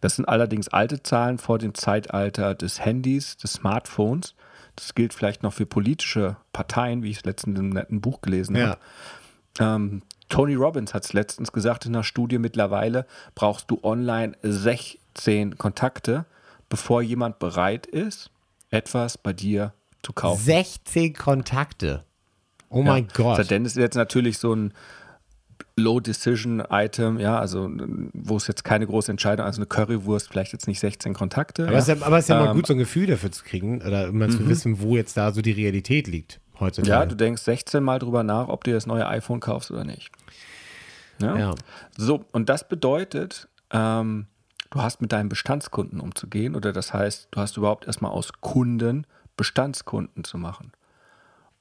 Das 0.00 0.16
sind 0.16 0.26
allerdings 0.26 0.68
alte 0.68 1.02
Zahlen 1.02 1.38
vor 1.38 1.58
dem 1.58 1.74
Zeitalter 1.74 2.54
des 2.54 2.84
Handys, 2.84 3.36
des 3.36 3.54
Smartphones. 3.54 4.34
Das 4.76 4.94
gilt 4.94 5.14
vielleicht 5.14 5.42
noch 5.42 5.52
für 5.52 5.66
politische 5.66 6.36
Parteien, 6.52 7.02
wie 7.02 7.10
ich 7.10 7.18
es 7.18 7.24
letztens 7.24 7.58
in 7.58 7.64
einem 7.64 7.72
netten 7.72 8.00
Buch 8.00 8.20
gelesen 8.20 8.56
ja. 8.56 8.68
habe. 8.68 8.80
Ähm, 9.60 10.02
Tony 10.28 10.54
Robbins 10.54 10.94
hat 10.94 11.04
es 11.04 11.12
letztens 11.12 11.52
gesagt 11.52 11.86
in 11.86 11.94
einer 11.94 12.04
Studie, 12.04 12.38
mittlerweile 12.38 13.06
brauchst 13.34 13.70
du 13.70 13.78
online 13.82 14.36
16 14.42 15.58
Kontakte, 15.58 16.26
bevor 16.68 17.02
jemand 17.02 17.38
bereit 17.38 17.86
ist, 17.86 18.30
etwas 18.70 19.16
bei 19.16 19.32
dir 19.32 19.72
zu 20.02 20.12
kaufen. 20.12 20.42
16 20.42 21.14
Kontakte. 21.14 22.04
Oh 22.74 22.78
ja. 22.78 22.84
mein 22.84 23.08
Gott. 23.14 23.50
Denn 23.50 23.64
ist 23.64 23.76
jetzt 23.76 23.94
natürlich 23.94 24.38
so 24.38 24.54
ein 24.54 24.72
Low-Decision-Item, 25.76 27.18
ja, 27.18 27.38
also 27.38 27.70
wo 28.12 28.36
es 28.36 28.46
jetzt 28.46 28.64
keine 28.64 28.86
große 28.86 29.10
Entscheidung, 29.10 29.46
also 29.46 29.60
eine 29.60 29.66
Currywurst, 29.66 30.28
vielleicht 30.28 30.52
jetzt 30.52 30.68
nicht 30.68 30.80
16 30.80 31.14
Kontakte. 31.14 31.64
Aber, 31.64 31.72
ja. 31.72 31.78
es, 31.78 31.88
ist 31.88 32.00
ja, 32.00 32.06
aber 32.06 32.18
es 32.18 32.24
ist 32.24 32.28
ja 32.28 32.38
ähm, 32.38 32.46
mal 32.46 32.54
gut, 32.54 32.66
so 32.66 32.74
ein 32.74 32.78
Gefühl 32.78 33.06
dafür 33.06 33.32
zu 33.32 33.44
kriegen 33.44 33.80
oder 33.82 34.06
immer 34.06 34.28
zu 34.28 34.42
mhm. 34.42 34.48
wissen, 34.48 34.80
wo 34.80 34.96
jetzt 34.96 35.16
da 35.16 35.32
so 35.32 35.40
die 35.40 35.52
Realität 35.52 36.06
liegt 36.06 36.40
heutzutage. 36.60 36.90
Ja, 36.90 37.06
du 37.06 37.16
denkst 37.16 37.42
16 37.42 37.82
Mal 37.82 37.98
drüber 37.98 38.22
nach, 38.22 38.48
ob 38.48 38.64
du 38.64 38.72
das 38.72 38.86
neue 38.86 39.06
iPhone 39.06 39.40
kaufst 39.40 39.70
oder 39.70 39.84
nicht. 39.84 40.10
Ja. 41.20 41.36
ja. 41.36 41.54
So, 41.96 42.24
und 42.32 42.48
das 42.48 42.68
bedeutet, 42.68 43.48
ähm, 43.70 44.26
du 44.70 44.82
hast 44.82 45.00
mit 45.00 45.12
deinen 45.12 45.28
Bestandskunden 45.28 46.00
umzugehen 46.00 46.54
oder 46.54 46.72
das 46.72 46.92
heißt, 46.92 47.28
du 47.30 47.40
hast 47.40 47.56
überhaupt 47.56 47.86
erstmal 47.86 48.10
aus 48.10 48.32
Kunden 48.40 49.06
Bestandskunden 49.36 50.24
zu 50.24 50.38
machen. 50.38 50.72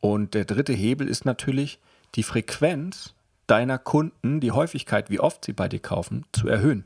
Und 0.04 0.34
der 0.34 0.44
dritte 0.44 0.74
Hebel 0.74 1.08
ist 1.08 1.24
natürlich 1.24 1.80
die 2.16 2.24
Frequenz 2.24 3.14
deiner 3.48 3.78
Kunden, 3.78 4.42
die 4.42 4.52
Häufigkeit, 4.52 5.10
wie 5.10 5.22
oft 5.22 5.46
sie 5.46 5.54
bei 5.54 5.70
dir 5.70 5.80
kaufen, 5.80 6.26
zu 6.34 6.50
erhöhen. 6.50 6.84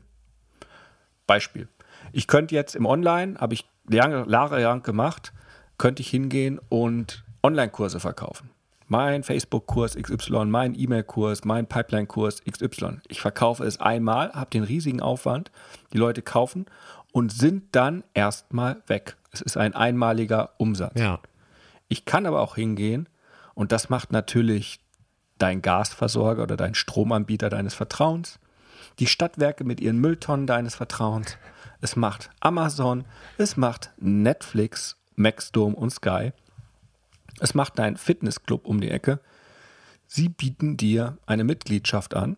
Beispiel. 1.26 1.66
Ich 2.12 2.28
könnte 2.28 2.54
jetzt 2.54 2.76
im 2.76 2.86
Online, 2.86 3.36
habe 3.40 3.54
ich 3.54 3.68
jahrelang 3.90 4.84
gemacht, 4.84 5.32
könnte 5.78 6.00
ich 6.00 6.10
hingehen 6.10 6.60
und 6.68 7.24
Online-Kurse 7.42 7.98
verkaufen. 7.98 8.50
Mein 8.86 9.24
Facebook-Kurs 9.24 9.96
XY, 9.96 10.44
mein 10.44 10.78
E-Mail-Kurs, 10.78 11.44
mein 11.44 11.66
Pipeline-Kurs 11.66 12.44
XY. 12.44 13.00
Ich 13.08 13.20
verkaufe 13.20 13.64
es 13.64 13.80
einmal, 13.80 14.32
habe 14.32 14.50
den 14.50 14.62
riesigen 14.62 15.00
Aufwand, 15.00 15.50
die 15.92 15.98
Leute 15.98 16.22
kaufen 16.22 16.66
und 17.10 17.32
sind 17.32 17.64
dann 17.72 18.04
erstmal 18.14 18.80
weg. 18.86 19.16
Es 19.32 19.40
ist 19.40 19.56
ein 19.56 19.74
einmaliger 19.74 20.50
Umsatz. 20.58 21.00
Ja. 21.00 21.18
Ich 21.88 22.04
kann 22.04 22.26
aber 22.26 22.40
auch 22.40 22.56
hingehen 22.56 23.08
und 23.54 23.72
das 23.72 23.88
macht 23.88 24.12
natürlich 24.12 24.80
dein 25.38 25.62
Gasversorger 25.62 26.42
oder 26.42 26.56
dein 26.56 26.74
Stromanbieter 26.74 27.48
deines 27.48 27.74
Vertrauens, 27.74 28.38
die 28.98 29.06
Stadtwerke 29.06 29.64
mit 29.64 29.80
ihren 29.80 29.98
Mülltonnen 29.98 30.46
deines 30.46 30.74
Vertrauens, 30.74 31.36
es 31.80 31.96
macht 31.96 32.30
Amazon, 32.40 33.04
es 33.36 33.56
macht 33.56 33.90
Netflix, 33.98 34.96
Maxdome 35.14 35.76
und 35.76 35.90
Sky, 35.90 36.32
es 37.40 37.54
macht 37.54 37.78
dein 37.78 37.96
Fitnessclub 37.96 38.66
um 38.66 38.80
die 38.80 38.90
Ecke. 38.90 39.20
Sie 40.06 40.28
bieten 40.28 40.76
dir 40.76 41.18
eine 41.26 41.44
Mitgliedschaft 41.44 42.14
an, 42.14 42.36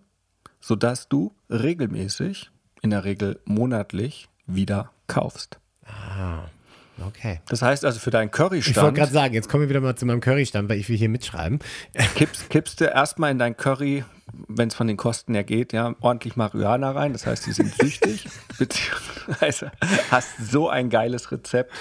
sodass 0.61 1.09
du 1.09 1.35
regelmäßig, 1.49 2.50
in 2.83 2.90
der 2.90 3.04
Regel 3.04 3.40
monatlich, 3.45 4.28
wieder 4.47 4.90
kaufst. 5.07 5.59
Ah. 5.87 6.45
Okay. 7.07 7.40
Das 7.49 7.62
heißt 7.62 7.85
also 7.85 7.99
für 7.99 8.11
deinen 8.11 8.30
Currystand. 8.30 8.76
Ich 8.76 8.83
wollte 8.83 8.99
gerade 8.99 9.12
sagen, 9.12 9.35
jetzt 9.35 9.49
kommen 9.49 9.62
wir 9.62 9.69
wieder 9.69 9.80
mal 9.80 9.97
zu 9.97 10.07
meinem 10.07 10.21
Currystand, 10.21 10.69
weil 10.69 10.78
ich 10.78 10.88
will 10.88 10.97
hier 10.97 11.09
mitschreiben. 11.09 11.59
Kippst, 12.14 12.50
kippst 12.50 12.80
du 12.80 12.85
erstmal 12.87 13.30
in 13.30 13.38
dein 13.38 13.57
Curry, 13.57 14.04
wenn 14.49 14.69
es 14.69 14.75
von 14.75 14.87
den 14.87 14.97
Kosten 14.97 15.35
her 15.35 15.45
geht, 15.45 15.73
ja, 15.73 15.95
ordentlich 16.00 16.37
Marihuana 16.37 16.90
rein. 16.90 17.12
Das 17.12 17.26
heißt, 17.26 17.47
die 17.47 17.52
sind 17.52 17.75
süchtig. 17.75 18.28
beziehungsweise 18.59 19.73
hast 20.11 20.50
so 20.50 20.69
ein 20.69 20.90
geiles 20.90 21.33
Rezept 21.33 21.73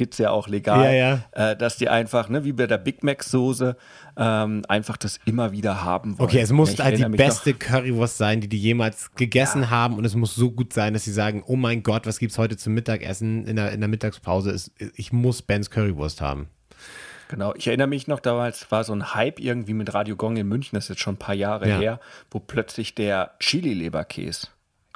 gibt 0.00 0.14
es 0.14 0.18
ja 0.18 0.30
auch 0.30 0.48
legal, 0.48 0.94
ja, 0.94 1.20
ja. 1.36 1.50
Äh, 1.50 1.56
dass 1.56 1.76
die 1.76 1.90
einfach, 1.90 2.30
ne, 2.30 2.42
wie 2.42 2.54
bei 2.54 2.66
der 2.66 2.78
Big 2.78 3.04
Mac-Soße, 3.04 3.76
ähm, 4.16 4.62
einfach 4.66 4.96
das 4.96 5.20
immer 5.26 5.52
wieder 5.52 5.84
haben 5.84 6.18
wollen. 6.18 6.26
Okay, 6.26 6.40
es 6.40 6.52
muss 6.52 6.78
halt 6.78 6.96
die 6.96 7.04
beste 7.04 7.52
Currywurst 7.52 8.16
sein, 8.16 8.40
die 8.40 8.48
die 8.48 8.58
jemals 8.58 9.12
gegessen 9.14 9.64
ja. 9.64 9.68
haben 9.68 9.98
und 9.98 10.06
es 10.06 10.14
muss 10.14 10.34
so 10.34 10.52
gut 10.52 10.72
sein, 10.72 10.94
dass 10.94 11.04
sie 11.04 11.12
sagen, 11.12 11.44
oh 11.46 11.54
mein 11.54 11.82
Gott, 11.82 12.06
was 12.06 12.18
gibt 12.18 12.32
es 12.32 12.38
heute 12.38 12.56
zum 12.56 12.72
Mittagessen 12.72 13.44
in 13.44 13.56
der, 13.56 13.72
in 13.72 13.80
der 13.80 13.90
Mittagspause? 13.90 14.56
Ich 14.94 15.12
muss 15.12 15.42
Ben's 15.42 15.68
Currywurst 15.68 16.22
haben. 16.22 16.48
Genau, 17.28 17.54
ich 17.54 17.66
erinnere 17.66 17.88
mich 17.88 18.06
noch 18.06 18.20
damals, 18.20 18.70
war 18.70 18.84
so 18.84 18.94
ein 18.94 19.12
Hype 19.12 19.38
irgendwie 19.38 19.74
mit 19.74 19.92
Radio 19.92 20.16
Gong 20.16 20.38
in 20.38 20.48
München, 20.48 20.76
das 20.76 20.84
ist 20.84 20.88
jetzt 20.88 21.00
schon 21.02 21.16
ein 21.16 21.18
paar 21.18 21.34
Jahre 21.34 21.68
ja. 21.68 21.78
her, 21.78 22.00
wo 22.30 22.40
plötzlich 22.40 22.94
der 22.94 23.32
Chili-Leberkäse 23.38 24.48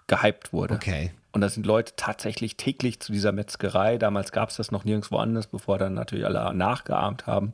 gehypt 0.07 0.55
wurde. 0.55 0.77
Okay. 0.77 1.11
Und 1.35 1.41
da 1.41 1.49
sind 1.49 1.67
Leute 1.67 1.95
tatsächlich 1.97 2.57
täglich 2.57 3.01
zu 3.01 3.11
dieser 3.13 3.33
Metzgerei. 3.33 3.99
Damals 3.99 4.31
gab 4.31 4.51
es 4.51 4.57
das 4.57 4.71
noch 4.71 4.85
nirgendwo 4.85 5.17
anders, 5.17 5.49
bevor 5.49 5.79
dann 5.79 5.93
natürlich 5.93 6.25
alle 6.25 6.55
nachgeahmt 6.55 7.27
haben. 7.27 7.53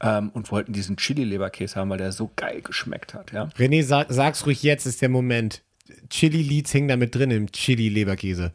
Ähm, 0.00 0.30
und 0.30 0.50
wollten 0.50 0.72
diesen 0.72 0.96
Chili-Leberkäse 0.96 1.76
haben, 1.76 1.90
weil 1.90 1.98
der 1.98 2.12
so 2.12 2.30
geil 2.36 2.62
geschmeckt 2.62 3.12
hat. 3.14 3.32
Ja? 3.32 3.48
René, 3.58 3.82
sag, 3.84 4.06
sag's 4.10 4.46
ruhig, 4.46 4.62
jetzt 4.62 4.86
ist 4.86 5.02
der 5.02 5.10
Moment. 5.10 5.62
Chili-Leads 6.08 6.72
hängen 6.74 6.88
da 6.88 6.96
mit 6.96 7.14
drin 7.14 7.30
im 7.30 7.52
Chili-Leberkäse. 7.52 8.52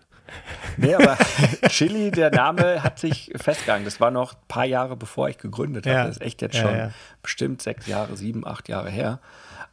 Nee, 0.77 0.95
aber 0.95 1.17
Chili, 1.67 2.09
der 2.09 2.31
Name 2.31 2.83
hat 2.83 2.99
sich 2.99 3.31
festgegangen. 3.35 3.85
Das 3.85 3.99
war 3.99 4.11
noch 4.11 4.33
ein 4.33 4.47
paar 4.47 4.65
Jahre 4.65 4.95
bevor 4.95 5.29
ich 5.29 5.37
gegründet 5.37 5.85
habe. 5.85 5.95
Ja. 5.95 6.07
Das 6.07 6.17
ist 6.17 6.21
echt 6.21 6.41
jetzt 6.41 6.55
Ja, 6.55 6.61
schon 6.61 6.75
ja. 6.77 6.91
bestimmt 7.21 7.61
sechs 7.61 7.87
Jahre, 7.87 8.15
sieben, 8.17 8.45
acht 8.47 8.69
Jahre 8.69 8.89
her. 8.89 9.19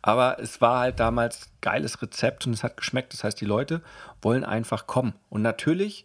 Aber 0.03 0.39
es 0.41 0.61
war 0.61 0.81
halt 0.81 1.01
damals 1.01 1.51
geiles 1.61 2.01
Rezept 2.01 2.47
und 2.47 2.53
es 2.53 2.63
hat 2.63 2.77
geschmeckt. 2.77 3.13
Das 3.13 3.25
heißt, 3.25 3.41
die 3.41 3.45
Leute 3.45 3.83
wollen 4.23 4.45
einfach 4.45 4.87
kommen. 4.87 5.15
Und 5.29 5.43
natürlich, 5.43 6.05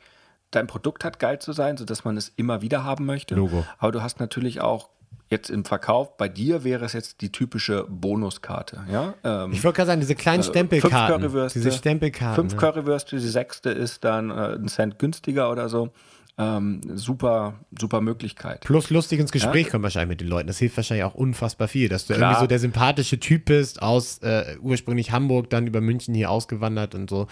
dein 0.52 0.68
Produkt 0.68 1.06
hat 1.06 1.20
geil 1.20 1.40
zu 1.40 1.54
sein, 1.54 1.78
sodass 1.78 2.04
man 2.04 2.18
es 2.18 2.32
immer 2.36 2.62
wieder 2.62 2.84
haben 2.84 3.06
möchte. 3.06 3.36
Logo. 3.36 3.66
Aber 3.78 3.92
du 3.92 4.02
hast 4.02 4.20
natürlich 4.20 4.62
auch 4.62 4.90
jetzt 5.30 5.50
im 5.50 5.66
Verkauf, 5.66 6.16
bei 6.18 6.28
dir 6.30 6.64
wäre 6.64 6.86
es 6.86 6.94
jetzt 6.94 7.22
die 7.22 7.32
typische 7.32 7.86
Bonuskarte. 7.90 8.84
Ja? 8.92 9.14
Ähm, 9.24 9.52
Ich 9.52 9.64
wollte 9.64 9.78
gerade 9.78 9.88
sagen, 9.88 10.02
diese 10.02 10.16
kleinen 10.16 10.44
fünf 10.44 10.54
Stempelkarten. 10.54 11.22
Currywürste. 11.22 11.60
Diese 11.60 11.72
Stempelkarten. 11.72 12.50
Fünf? 12.50 12.58
Currywürste, 12.60 13.16
die 13.18 13.28
sechste 13.28 13.70
ist 13.72 14.04
dann 14.04 14.30
äh, 14.30 14.56
ein 14.56 14.68
Cent 14.68 15.00
günstiger 15.00 15.52
oder 15.52 15.70
so. 15.70 15.92
Ähm, 16.36 16.82
super, 16.96 17.60
super 17.80 18.02
Möglichkeit. 18.02 18.62
Plus 18.62 18.90
lustig 18.90 19.20
ins 19.20 19.32
Gespräch 19.32 19.70
kommen 19.70 19.84
wahrscheinlich 19.84 20.10
mit 20.10 20.22
den 20.22 20.28
Leuten. 20.30 20.48
Das 20.48 20.58
hilft 20.58 20.78
wahrscheinlich 20.78 21.04
auch 21.04 21.14
unfassbar 21.14 21.68
viel, 21.68 21.90
dass 21.90 22.08
du 22.08 22.16
Klar. 22.16 22.32
irgendwie 22.32 22.42
so 22.42 22.48
der 22.48 22.58
sympathische 22.58 23.20
Typ 23.20 23.46
bist, 23.46 23.84
aus 23.84 24.18
äh, 24.24 24.58
ursprünglich 24.60 25.12
Hamburg, 25.12 25.52
dann 25.52 25.68
über 25.68 25.80
München 25.80 26.16
hier 26.16 26.32
ausgewandert 26.32 26.96
und 26.96 27.08
so. 27.08 27.28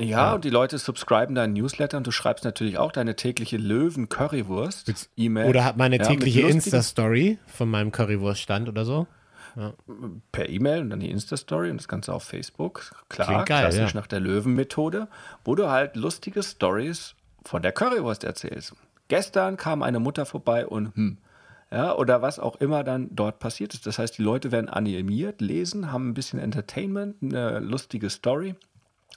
Ja, 0.00 0.32
und 0.34 0.44
die 0.46 0.50
Leute 0.50 0.78
subscriben 0.78 1.34
deinen 1.34 1.52
Newsletter 1.52 1.98
und 1.98 2.06
du 2.06 2.12
schreibst 2.12 2.44
natürlich 2.46 2.78
auch 2.78 2.92
deine 2.92 3.14
tägliche 3.14 3.58
Löwen-Currywurst-E-Mail. 3.58 5.48
Oder 5.50 5.64
hat 5.64 5.76
meine 5.76 5.98
Ja, 5.98 6.04
tägliche 6.04 6.40
lustigen- 6.40 6.56
Insta-Story 6.56 7.38
von 7.46 7.68
meinem 7.68 7.92
Currywurststand 7.92 8.68
oder 8.70 8.86
so. 8.86 9.06
per 10.32 10.48
E-Mail 10.48 10.80
und 10.82 10.90
dann 10.90 11.00
die 11.00 11.10
Insta-Story 11.10 11.70
und 11.70 11.78
das 11.78 11.88
Ganze 11.88 12.12
auf 12.12 12.24
Facebook. 12.24 12.90
Klar, 13.08 13.44
geil, 13.46 13.62
klassisch 13.62 13.94
ja. 13.94 14.00
nach 14.00 14.06
der 14.06 14.20
Löwen-Methode, 14.20 15.08
wo 15.44 15.54
du 15.54 15.68
halt 15.70 15.96
lustige 15.96 16.42
Stories 16.42 17.15
von 17.46 17.62
der 17.62 17.72
Currywurst 17.72 18.24
erzählst. 18.24 18.74
Gestern 19.08 19.56
kam 19.56 19.82
eine 19.82 20.00
Mutter 20.00 20.26
vorbei 20.26 20.66
und 20.66 20.94
hm. 20.96 21.18
Ja, 21.68 21.96
oder 21.96 22.22
was 22.22 22.38
auch 22.38 22.56
immer 22.56 22.84
dann 22.84 23.08
dort 23.10 23.40
passiert 23.40 23.74
ist. 23.74 23.86
Das 23.86 23.98
heißt, 23.98 24.18
die 24.18 24.22
Leute 24.22 24.52
werden 24.52 24.68
animiert, 24.68 25.40
lesen, 25.40 25.90
haben 25.90 26.10
ein 26.10 26.14
bisschen 26.14 26.38
Entertainment, 26.38 27.16
eine 27.20 27.58
lustige 27.58 28.08
Story 28.08 28.54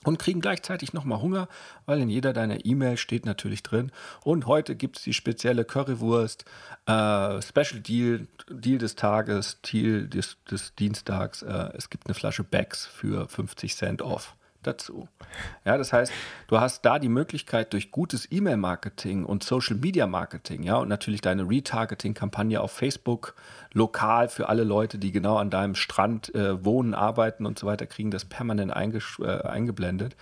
und 0.03 0.17
kriegen 0.17 0.41
gleichzeitig 0.41 0.93
nochmal 0.93 1.21
Hunger, 1.21 1.47
weil 1.85 1.99
in 1.99 2.09
jeder 2.09 2.33
deiner 2.33 2.65
E-Mail 2.65 2.97
steht 2.97 3.25
natürlich 3.25 3.61
drin. 3.61 3.91
Und 4.23 4.47
heute 4.47 4.75
gibt 4.75 4.97
es 4.97 5.03
die 5.03 5.13
spezielle 5.13 5.63
Currywurst, 5.63 6.45
äh, 6.87 7.41
Special 7.41 7.81
Deal, 7.81 8.27
Deal 8.49 8.79
des 8.79 8.95
Tages, 8.95 9.61
Deal 9.61 10.07
des, 10.07 10.37
des 10.49 10.73
Dienstags. 10.73 11.43
Äh, 11.43 11.69
es 11.77 11.91
gibt 11.91 12.07
eine 12.07 12.15
Flasche 12.15 12.43
Bags 12.43 12.87
für 12.87 13.27
50 13.27 13.75
Cent 13.75 14.01
off 14.01 14.35
dazu. 14.63 15.07
Ja, 15.65 15.77
das 15.77 15.93
heißt, 15.93 16.11
du 16.47 16.59
hast 16.59 16.83
da 16.83 16.99
die 16.99 17.09
Möglichkeit 17.09 17.73
durch 17.73 17.91
gutes 17.91 18.27
E-Mail-Marketing 18.31 19.25
und 19.25 19.43
Social-Media-Marketing, 19.43 20.63
ja, 20.63 20.77
und 20.77 20.87
natürlich 20.87 21.21
deine 21.21 21.49
Retargeting-Kampagne 21.49 22.59
auf 22.59 22.71
Facebook, 22.71 23.35
lokal 23.73 24.29
für 24.29 24.49
alle 24.49 24.63
Leute, 24.63 24.97
die 24.97 25.11
genau 25.11 25.37
an 25.37 25.49
deinem 25.49 25.75
Strand 25.75 26.33
äh, 26.35 26.63
wohnen, 26.63 26.93
arbeiten 26.93 27.45
und 27.45 27.57
so 27.59 27.67
weiter, 27.67 27.85
kriegen 27.85 28.11
das 28.11 28.25
permanent 28.25 28.71
äh, 28.71 29.25
eingeblendet, 29.43 30.15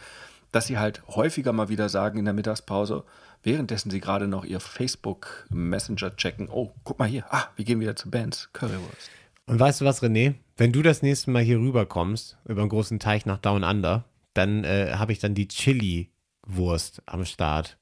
dass 0.52 0.68
sie 0.68 0.78
halt 0.78 1.02
häufiger 1.08 1.54
mal 1.54 1.70
wieder 1.70 1.90
sagen 1.90 2.20
in 2.20 2.26
der 2.26 2.34
Mittagspause, 2.34 3.04
währenddessen 3.44 3.90
sie 3.90 4.00
gerade 4.00 4.28
noch 4.28 4.46
ihr 4.46 4.60
Facebook-Messenger 4.60 6.16
checken, 6.16 6.50
oh, 6.50 6.72
guck 6.84 7.00
mal 7.00 7.08
hier, 7.08 7.26
ah, 7.30 7.46
wir 7.56 7.66
gehen 7.66 7.80
wieder 7.80 7.96
zu 7.96 8.10
Bands, 8.10 8.50
Currywurst. 8.54 9.10
Und 9.48 9.60
weißt 9.60 9.82
du 9.82 9.86
was, 9.86 10.04
René? 10.04 10.36
Wenn 10.58 10.74
du 10.74 10.82
das 10.82 11.02
nächste 11.02 11.32
Mal 11.32 11.42
hier 11.42 11.58
rüberkommst, 11.58 12.38
über 12.46 12.62
einen 12.62 12.70
großen 12.70 13.00
Teich 13.00 13.26
nach 13.26 13.38
Down 13.38 13.64
Under, 13.64 14.04
dann 14.38 14.64
äh, 14.64 14.94
habe 14.96 15.12
ich 15.12 15.20
dann 15.20 15.34
die 15.34 15.48
Chili-Wurst 15.48 17.02
am 17.06 17.26
Start. 17.26 17.78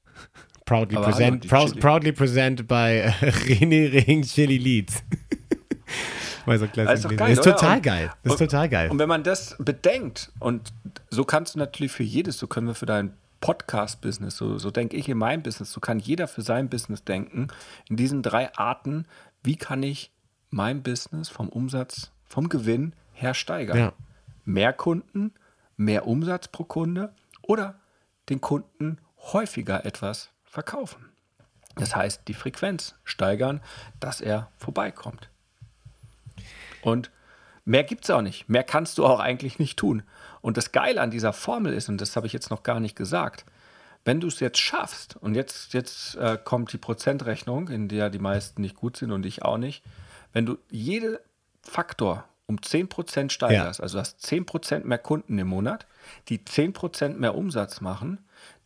Proudly, 0.64 0.96
Aber 0.96 1.06
present, 1.06 1.46
prou 1.48 1.66
Chili. 1.66 1.80
proudly 1.80 2.12
present 2.12 2.66
bei 2.66 2.96
äh, 2.98 3.10
René 3.30 4.06
Ring 4.08 4.22
Chili 4.22 4.58
Leads. 4.58 5.02
Mal 6.44 6.58
so 6.58 6.66
Das 6.66 6.94
ist 7.00 7.04
doch 7.04 7.16
geil, 7.16 7.32
ist 7.32 7.40
oder? 7.40 7.52
total 7.56 7.76
Und- 7.76 7.82
geil. 7.82 8.12
Das 8.24 8.34
ist 8.34 8.40
und- 8.40 8.48
total 8.50 8.68
geil. 8.68 8.90
Und 8.90 8.98
wenn 8.98 9.08
man 9.08 9.22
das 9.22 9.54
bedenkt, 9.58 10.32
und 10.40 10.72
so 11.10 11.24
kannst 11.24 11.54
du 11.54 11.58
natürlich 11.60 11.92
für 11.92 12.02
jedes, 12.02 12.38
so 12.38 12.46
können 12.48 12.66
wir 12.66 12.74
für 12.74 12.86
dein 12.86 13.12
Podcast-Business, 13.40 14.36
so, 14.36 14.58
so 14.58 14.70
denke 14.72 14.96
ich 14.96 15.08
in 15.08 15.18
meinem 15.18 15.42
Business, 15.42 15.70
so 15.72 15.80
kann 15.80 15.98
jeder 16.00 16.26
für 16.26 16.42
sein 16.42 16.68
Business 16.68 17.04
denken, 17.04 17.48
in 17.88 17.96
diesen 17.96 18.22
drei 18.22 18.52
Arten, 18.56 19.06
wie 19.44 19.56
kann 19.56 19.82
ich 19.84 20.10
mein 20.50 20.82
Business 20.82 21.28
vom 21.28 21.48
Umsatz, 21.48 22.10
vom 22.24 22.48
Gewinn 22.48 22.92
her 23.12 23.34
steigern? 23.34 23.78
Ja. 23.78 23.92
Mehr 24.44 24.72
Kunden, 24.72 25.32
mehr 25.76 26.06
Umsatz 26.06 26.48
pro 26.48 26.64
Kunde 26.64 27.14
oder 27.42 27.78
den 28.28 28.40
Kunden 28.40 28.98
häufiger 29.32 29.84
etwas 29.84 30.30
verkaufen. 30.44 31.10
Das 31.76 31.94
heißt, 31.94 32.22
die 32.26 32.34
Frequenz 32.34 32.94
steigern, 33.04 33.60
dass 34.00 34.20
er 34.20 34.50
vorbeikommt. 34.56 35.28
Und 36.80 37.10
mehr 37.64 37.84
gibt 37.84 38.04
es 38.04 38.10
auch 38.10 38.22
nicht. 38.22 38.48
Mehr 38.48 38.64
kannst 38.64 38.98
du 38.98 39.04
auch 39.04 39.20
eigentlich 39.20 39.58
nicht 39.58 39.78
tun. 39.78 40.02
Und 40.40 40.56
das 40.56 40.72
Geile 40.72 41.00
an 41.00 41.10
dieser 41.10 41.32
Formel 41.32 41.74
ist, 41.74 41.88
und 41.88 42.00
das 42.00 42.16
habe 42.16 42.26
ich 42.26 42.32
jetzt 42.32 42.50
noch 42.50 42.62
gar 42.62 42.80
nicht 42.80 42.96
gesagt, 42.96 43.44
wenn 44.04 44.20
du 44.20 44.28
es 44.28 44.40
jetzt 44.40 44.60
schaffst, 44.60 45.16
und 45.16 45.34
jetzt, 45.34 45.74
jetzt 45.74 46.14
äh, 46.14 46.38
kommt 46.42 46.72
die 46.72 46.78
Prozentrechnung, 46.78 47.68
in 47.68 47.88
der 47.88 48.08
die 48.08 48.20
meisten 48.20 48.62
nicht 48.62 48.76
gut 48.76 48.96
sind 48.96 49.10
und 49.10 49.26
ich 49.26 49.42
auch 49.42 49.58
nicht, 49.58 49.82
wenn 50.32 50.46
du 50.46 50.58
jede 50.70 51.20
Faktor 51.62 52.24
um 52.46 52.56
10% 52.58 53.30
steigerst, 53.30 53.80
also 53.80 53.96
du 53.98 54.00
hast 54.00 54.24
10% 54.24 54.84
mehr 54.84 54.98
Kunden 54.98 55.38
im 55.38 55.48
Monat, 55.48 55.86
die 56.28 56.38
10% 56.38 57.14
mehr 57.14 57.34
Umsatz 57.34 57.80
machen, 57.80 58.18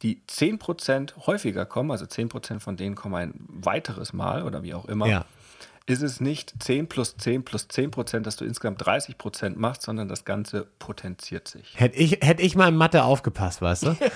die 0.02 0.20
10% 0.28 1.26
häufiger 1.26 1.64
kommen, 1.64 1.90
also 1.90 2.04
10% 2.04 2.60
von 2.60 2.76
denen 2.76 2.94
kommen 2.94 3.14
ein 3.14 3.34
weiteres 3.48 4.12
Mal 4.12 4.42
oder 4.42 4.62
wie 4.62 4.74
auch 4.74 4.84
immer, 4.84 5.06
Ja. 5.06 5.24
ist 5.86 6.02
es 6.02 6.20
nicht 6.20 6.62
10 6.62 6.88
plus 6.88 7.16
10 7.16 7.44
plus 7.44 7.68
10 7.68 7.90
Prozent, 7.90 8.26
dass 8.26 8.36
du 8.36 8.44
insgesamt 8.44 8.84
30 8.84 9.16
Prozent 9.16 9.58
machst, 9.58 9.82
sondern 9.82 10.08
das 10.08 10.26
Ganze 10.26 10.66
potenziert 10.78 11.48
sich. 11.48 11.72
Hätte 11.78 11.96
ich, 11.96 12.18
hätte 12.20 12.42
ich 12.42 12.56
mal 12.56 12.68
in 12.68 12.76
Mathe 12.76 13.02
aufgepasst, 13.04 13.62
weißt 13.62 13.84
du? 13.86 13.96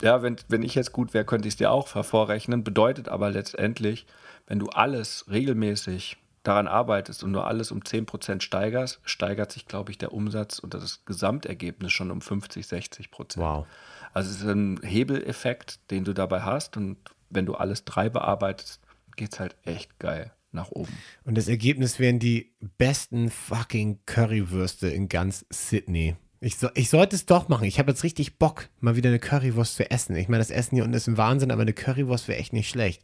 Ja, 0.00 0.22
wenn, 0.22 0.36
wenn 0.48 0.62
ich 0.62 0.76
jetzt 0.76 0.92
gut 0.92 1.12
wäre, 1.12 1.24
könnte 1.24 1.48
ich 1.48 1.54
es 1.54 1.58
dir 1.58 1.72
auch 1.72 1.92
hervorrechnen. 1.96 2.62
Bedeutet 2.62 3.08
aber 3.08 3.30
letztendlich, 3.30 4.06
wenn 4.46 4.60
du 4.60 4.68
alles 4.68 5.24
regelmäßig 5.28 6.18
daran 6.48 6.66
arbeitest 6.66 7.22
und 7.22 7.30
nur 7.30 7.46
alles 7.46 7.70
um 7.70 7.84
10 7.84 8.06
Prozent 8.06 8.42
steigerst, 8.42 9.00
steigert 9.04 9.52
sich, 9.52 9.66
glaube 9.66 9.90
ich, 9.90 9.98
der 9.98 10.12
Umsatz 10.12 10.58
und 10.58 10.74
das 10.74 11.04
Gesamtergebnis 11.04 11.92
schon 11.92 12.10
um 12.10 12.20
50, 12.20 12.66
60 12.66 13.10
Prozent. 13.10 13.44
Wow. 13.44 13.66
Also 14.14 14.30
es 14.30 14.36
ist 14.38 14.48
ein 14.48 14.80
Hebeleffekt, 14.82 15.90
den 15.90 16.04
du 16.04 16.14
dabei 16.14 16.40
hast 16.40 16.76
und 16.76 16.96
wenn 17.28 17.44
du 17.44 17.54
alles 17.54 17.84
drei 17.84 18.08
bearbeitest, 18.08 18.80
geht 19.16 19.34
es 19.34 19.40
halt 19.40 19.56
echt 19.64 19.98
geil 19.98 20.32
nach 20.50 20.70
oben. 20.70 20.92
Und 21.24 21.36
das 21.36 21.48
Ergebnis 21.48 21.98
wären 21.98 22.18
die 22.18 22.54
besten 22.78 23.30
fucking 23.30 24.00
Currywürste 24.06 24.88
in 24.88 25.08
ganz 25.08 25.44
Sydney. 25.50 26.16
Ich, 26.40 26.56
so, 26.56 26.68
ich 26.74 26.88
sollte 26.88 27.16
es 27.16 27.26
doch 27.26 27.48
machen. 27.48 27.64
Ich 27.64 27.78
habe 27.78 27.90
jetzt 27.90 28.04
richtig 28.04 28.38
Bock, 28.38 28.68
mal 28.80 28.96
wieder 28.96 29.10
eine 29.10 29.18
Currywurst 29.18 29.74
zu 29.74 29.90
essen. 29.90 30.16
Ich 30.16 30.28
meine, 30.28 30.40
das 30.40 30.50
Essen 30.50 30.76
hier 30.76 30.84
unten 30.84 30.96
ist 30.96 31.08
ein 31.08 31.18
Wahnsinn, 31.18 31.50
aber 31.50 31.62
eine 31.62 31.74
Currywurst 31.74 32.28
wäre 32.28 32.38
echt 32.38 32.54
nicht 32.54 32.70
schlecht. 32.70 33.02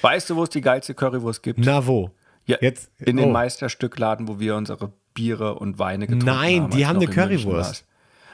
Weißt 0.00 0.30
du, 0.30 0.36
wo 0.36 0.44
es 0.44 0.50
die 0.50 0.62
geilste 0.62 0.94
Currywurst 0.94 1.42
gibt? 1.42 1.58
Na 1.58 1.86
wo? 1.86 2.12
Ja, 2.50 2.58
Jetzt- 2.60 2.90
in 2.98 3.16
den 3.16 3.28
oh. 3.28 3.32
Meisterstückladen, 3.32 4.28
wo 4.28 4.38
wir 4.40 4.56
unsere 4.56 4.92
Biere 5.14 5.54
und 5.54 5.78
Weine 5.78 6.06
getrunken 6.06 6.26
Nein, 6.26 6.62
haben. 6.64 6.70
die 6.70 6.84
als 6.84 6.88
haben 6.88 6.96
eine 6.96 7.06
Currywurst. 7.08 7.84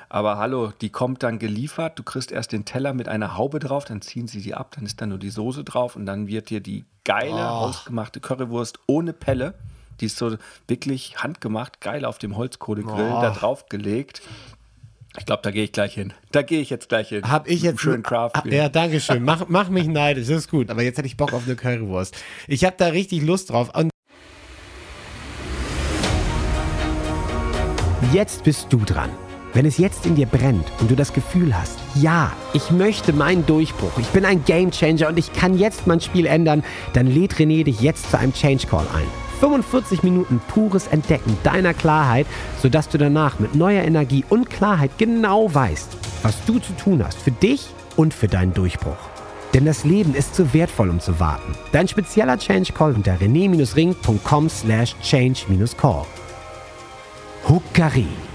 Aber 0.09 0.39
hallo, 0.39 0.73
die 0.81 0.91
kommt 0.91 1.23
dann 1.25 1.39
geliefert, 1.41 1.99
du 1.99 2.03
kriegst 2.05 2.31
erst 2.31 2.53
den 2.53 2.65
Teller 2.65 2.95
mit 2.95 3.09
einer 3.09 3.37
Haube 3.37 3.59
drauf, 3.59 3.85
dann 3.85 4.03
ziehen 4.03 4.29
sie 4.29 4.41
die 4.41 4.55
ab, 4.55 4.73
dann 4.77 4.87
ist 4.87 5.01
da 5.01 5.07
nur 5.07 5.19
die 5.19 5.31
Soße 5.31 5.65
drauf 5.65 5.97
und 5.97 6.07
dann 6.07 6.29
wird 6.29 6.49
dir 6.51 6.61
die 6.61 6.85
geile, 7.05 7.33
Oh. 7.35 7.67
ausgemachte 7.67 8.21
Currywurst 8.21 8.79
ohne 8.87 9.13
Pelle, 9.13 9.55
die 10.01 10.07
ist 10.07 10.17
so 10.17 10.37
wirklich 10.69 11.17
handgemacht, 11.19 11.81
geil 11.81 12.05
auf 12.05 12.19
dem 12.19 12.37
Holzkohlegrill, 12.37 13.11
Oh. 13.17 13.21
da 13.21 13.31
drauf 13.31 13.67
gelegt. 13.69 14.23
Ich 15.19 15.25
glaube, 15.25 15.41
da 15.43 15.51
gehe 15.51 15.65
ich 15.65 15.73
gleich 15.73 15.95
hin. 15.95 16.13
Da 16.31 16.43
gehe 16.43 16.61
ich 16.61 16.69
jetzt 16.71 16.89
gleich 16.91 17.09
hin. 17.09 17.23
Hab 17.29 17.49
ich 17.49 17.63
jetzt. 17.63 17.81
Schön 17.81 18.03
Craft. 18.03 18.33
Ja, 18.45 18.69
danke 18.69 19.01
schön. 19.01 19.25
Mach, 19.25 19.47
mach 19.49 19.71
mich 19.71 19.87
neidisch, 19.89 20.29
das 20.29 20.37
ist 20.37 20.51
gut. 20.51 20.71
Aber 20.71 20.83
jetzt 20.83 20.99
hätte 20.99 21.07
ich 21.07 21.17
Bock 21.17 21.33
auf 21.33 21.47
eine 21.47 21.57
Currywurst. 21.57 22.15
Ich 22.47 22.65
habe 22.67 22.77
da 22.79 22.89
richtig 22.89 23.23
Lust 23.23 23.51
drauf. 23.51 23.75
Und 23.75 23.91
Jetzt 28.13 28.45
bist 28.45 28.67
du 28.71 28.79
dran. 28.79 29.11
Wenn 29.53 29.67
es 29.67 29.79
jetzt 29.79 30.07
in 30.07 30.15
dir 30.15 30.27
brennt 30.27 30.67
und 30.81 30.91
du 30.91 30.95
das 30.95 31.13
Gefühl 31.13 31.57
hast, 31.57 31.79
ja, 31.95 32.33
ich 32.53 32.71
möchte 32.71 33.13
meinen 33.13 33.45
Durchbruch, 33.47 33.99
ich 33.99 34.07
bin 34.09 34.25
ein 34.25 34.45
Gamechanger 34.45 35.09
und 35.09 35.19
ich 35.19 35.33
kann 35.33 35.59
jetzt 35.59 35.87
mein 35.87 36.01
Spiel 36.01 36.27
ändern, 36.27 36.63
dann 36.93 37.07
lädt 37.07 37.35
René 37.35 37.65
dich 37.65 37.81
jetzt 37.81 38.11
zu 38.11 38.19
einem 38.19 38.33
Change 38.33 38.67
Call 38.67 38.87
ein. 38.95 39.07
45 39.41 40.03
Minuten 40.03 40.41
pures 40.49 40.87
Entdecken 40.89 41.37
deiner 41.43 41.75
Klarheit, 41.75 42.27
sodass 42.63 42.89
du 42.89 42.99
danach 42.99 43.39
mit 43.39 43.55
neuer 43.55 43.83
Energie 43.83 44.25
und 44.29 44.51
Klarheit 44.51 44.93
genau 44.99 45.53
weißt, 45.53 45.97
was 46.23 46.37
du 46.45 46.59
zu 46.59 46.75
tun 46.75 47.05
hast 47.05 47.19
für 47.19 47.33
dich 47.33 47.67
und 47.97 48.15
für 48.15 48.29
deinen 48.29 48.55
Durchbruch. 48.55 48.97
Denn 49.53 49.65
das 49.65 49.85
Leben 49.85 50.15
ist 50.15 50.35
zu 50.35 50.53
wertvoll, 50.53 50.91
um 50.91 51.01
zu 51.01 51.19
warten. 51.19 51.57
Dein 51.73 51.89
spezieller 51.89 52.39
Change 52.39 52.73
Call 52.73 52.93
unter 52.93 53.15
rené-ring.com 53.15 54.49
slash 54.49 54.95
change-call. 55.03 56.07
Hukari. 57.47 58.26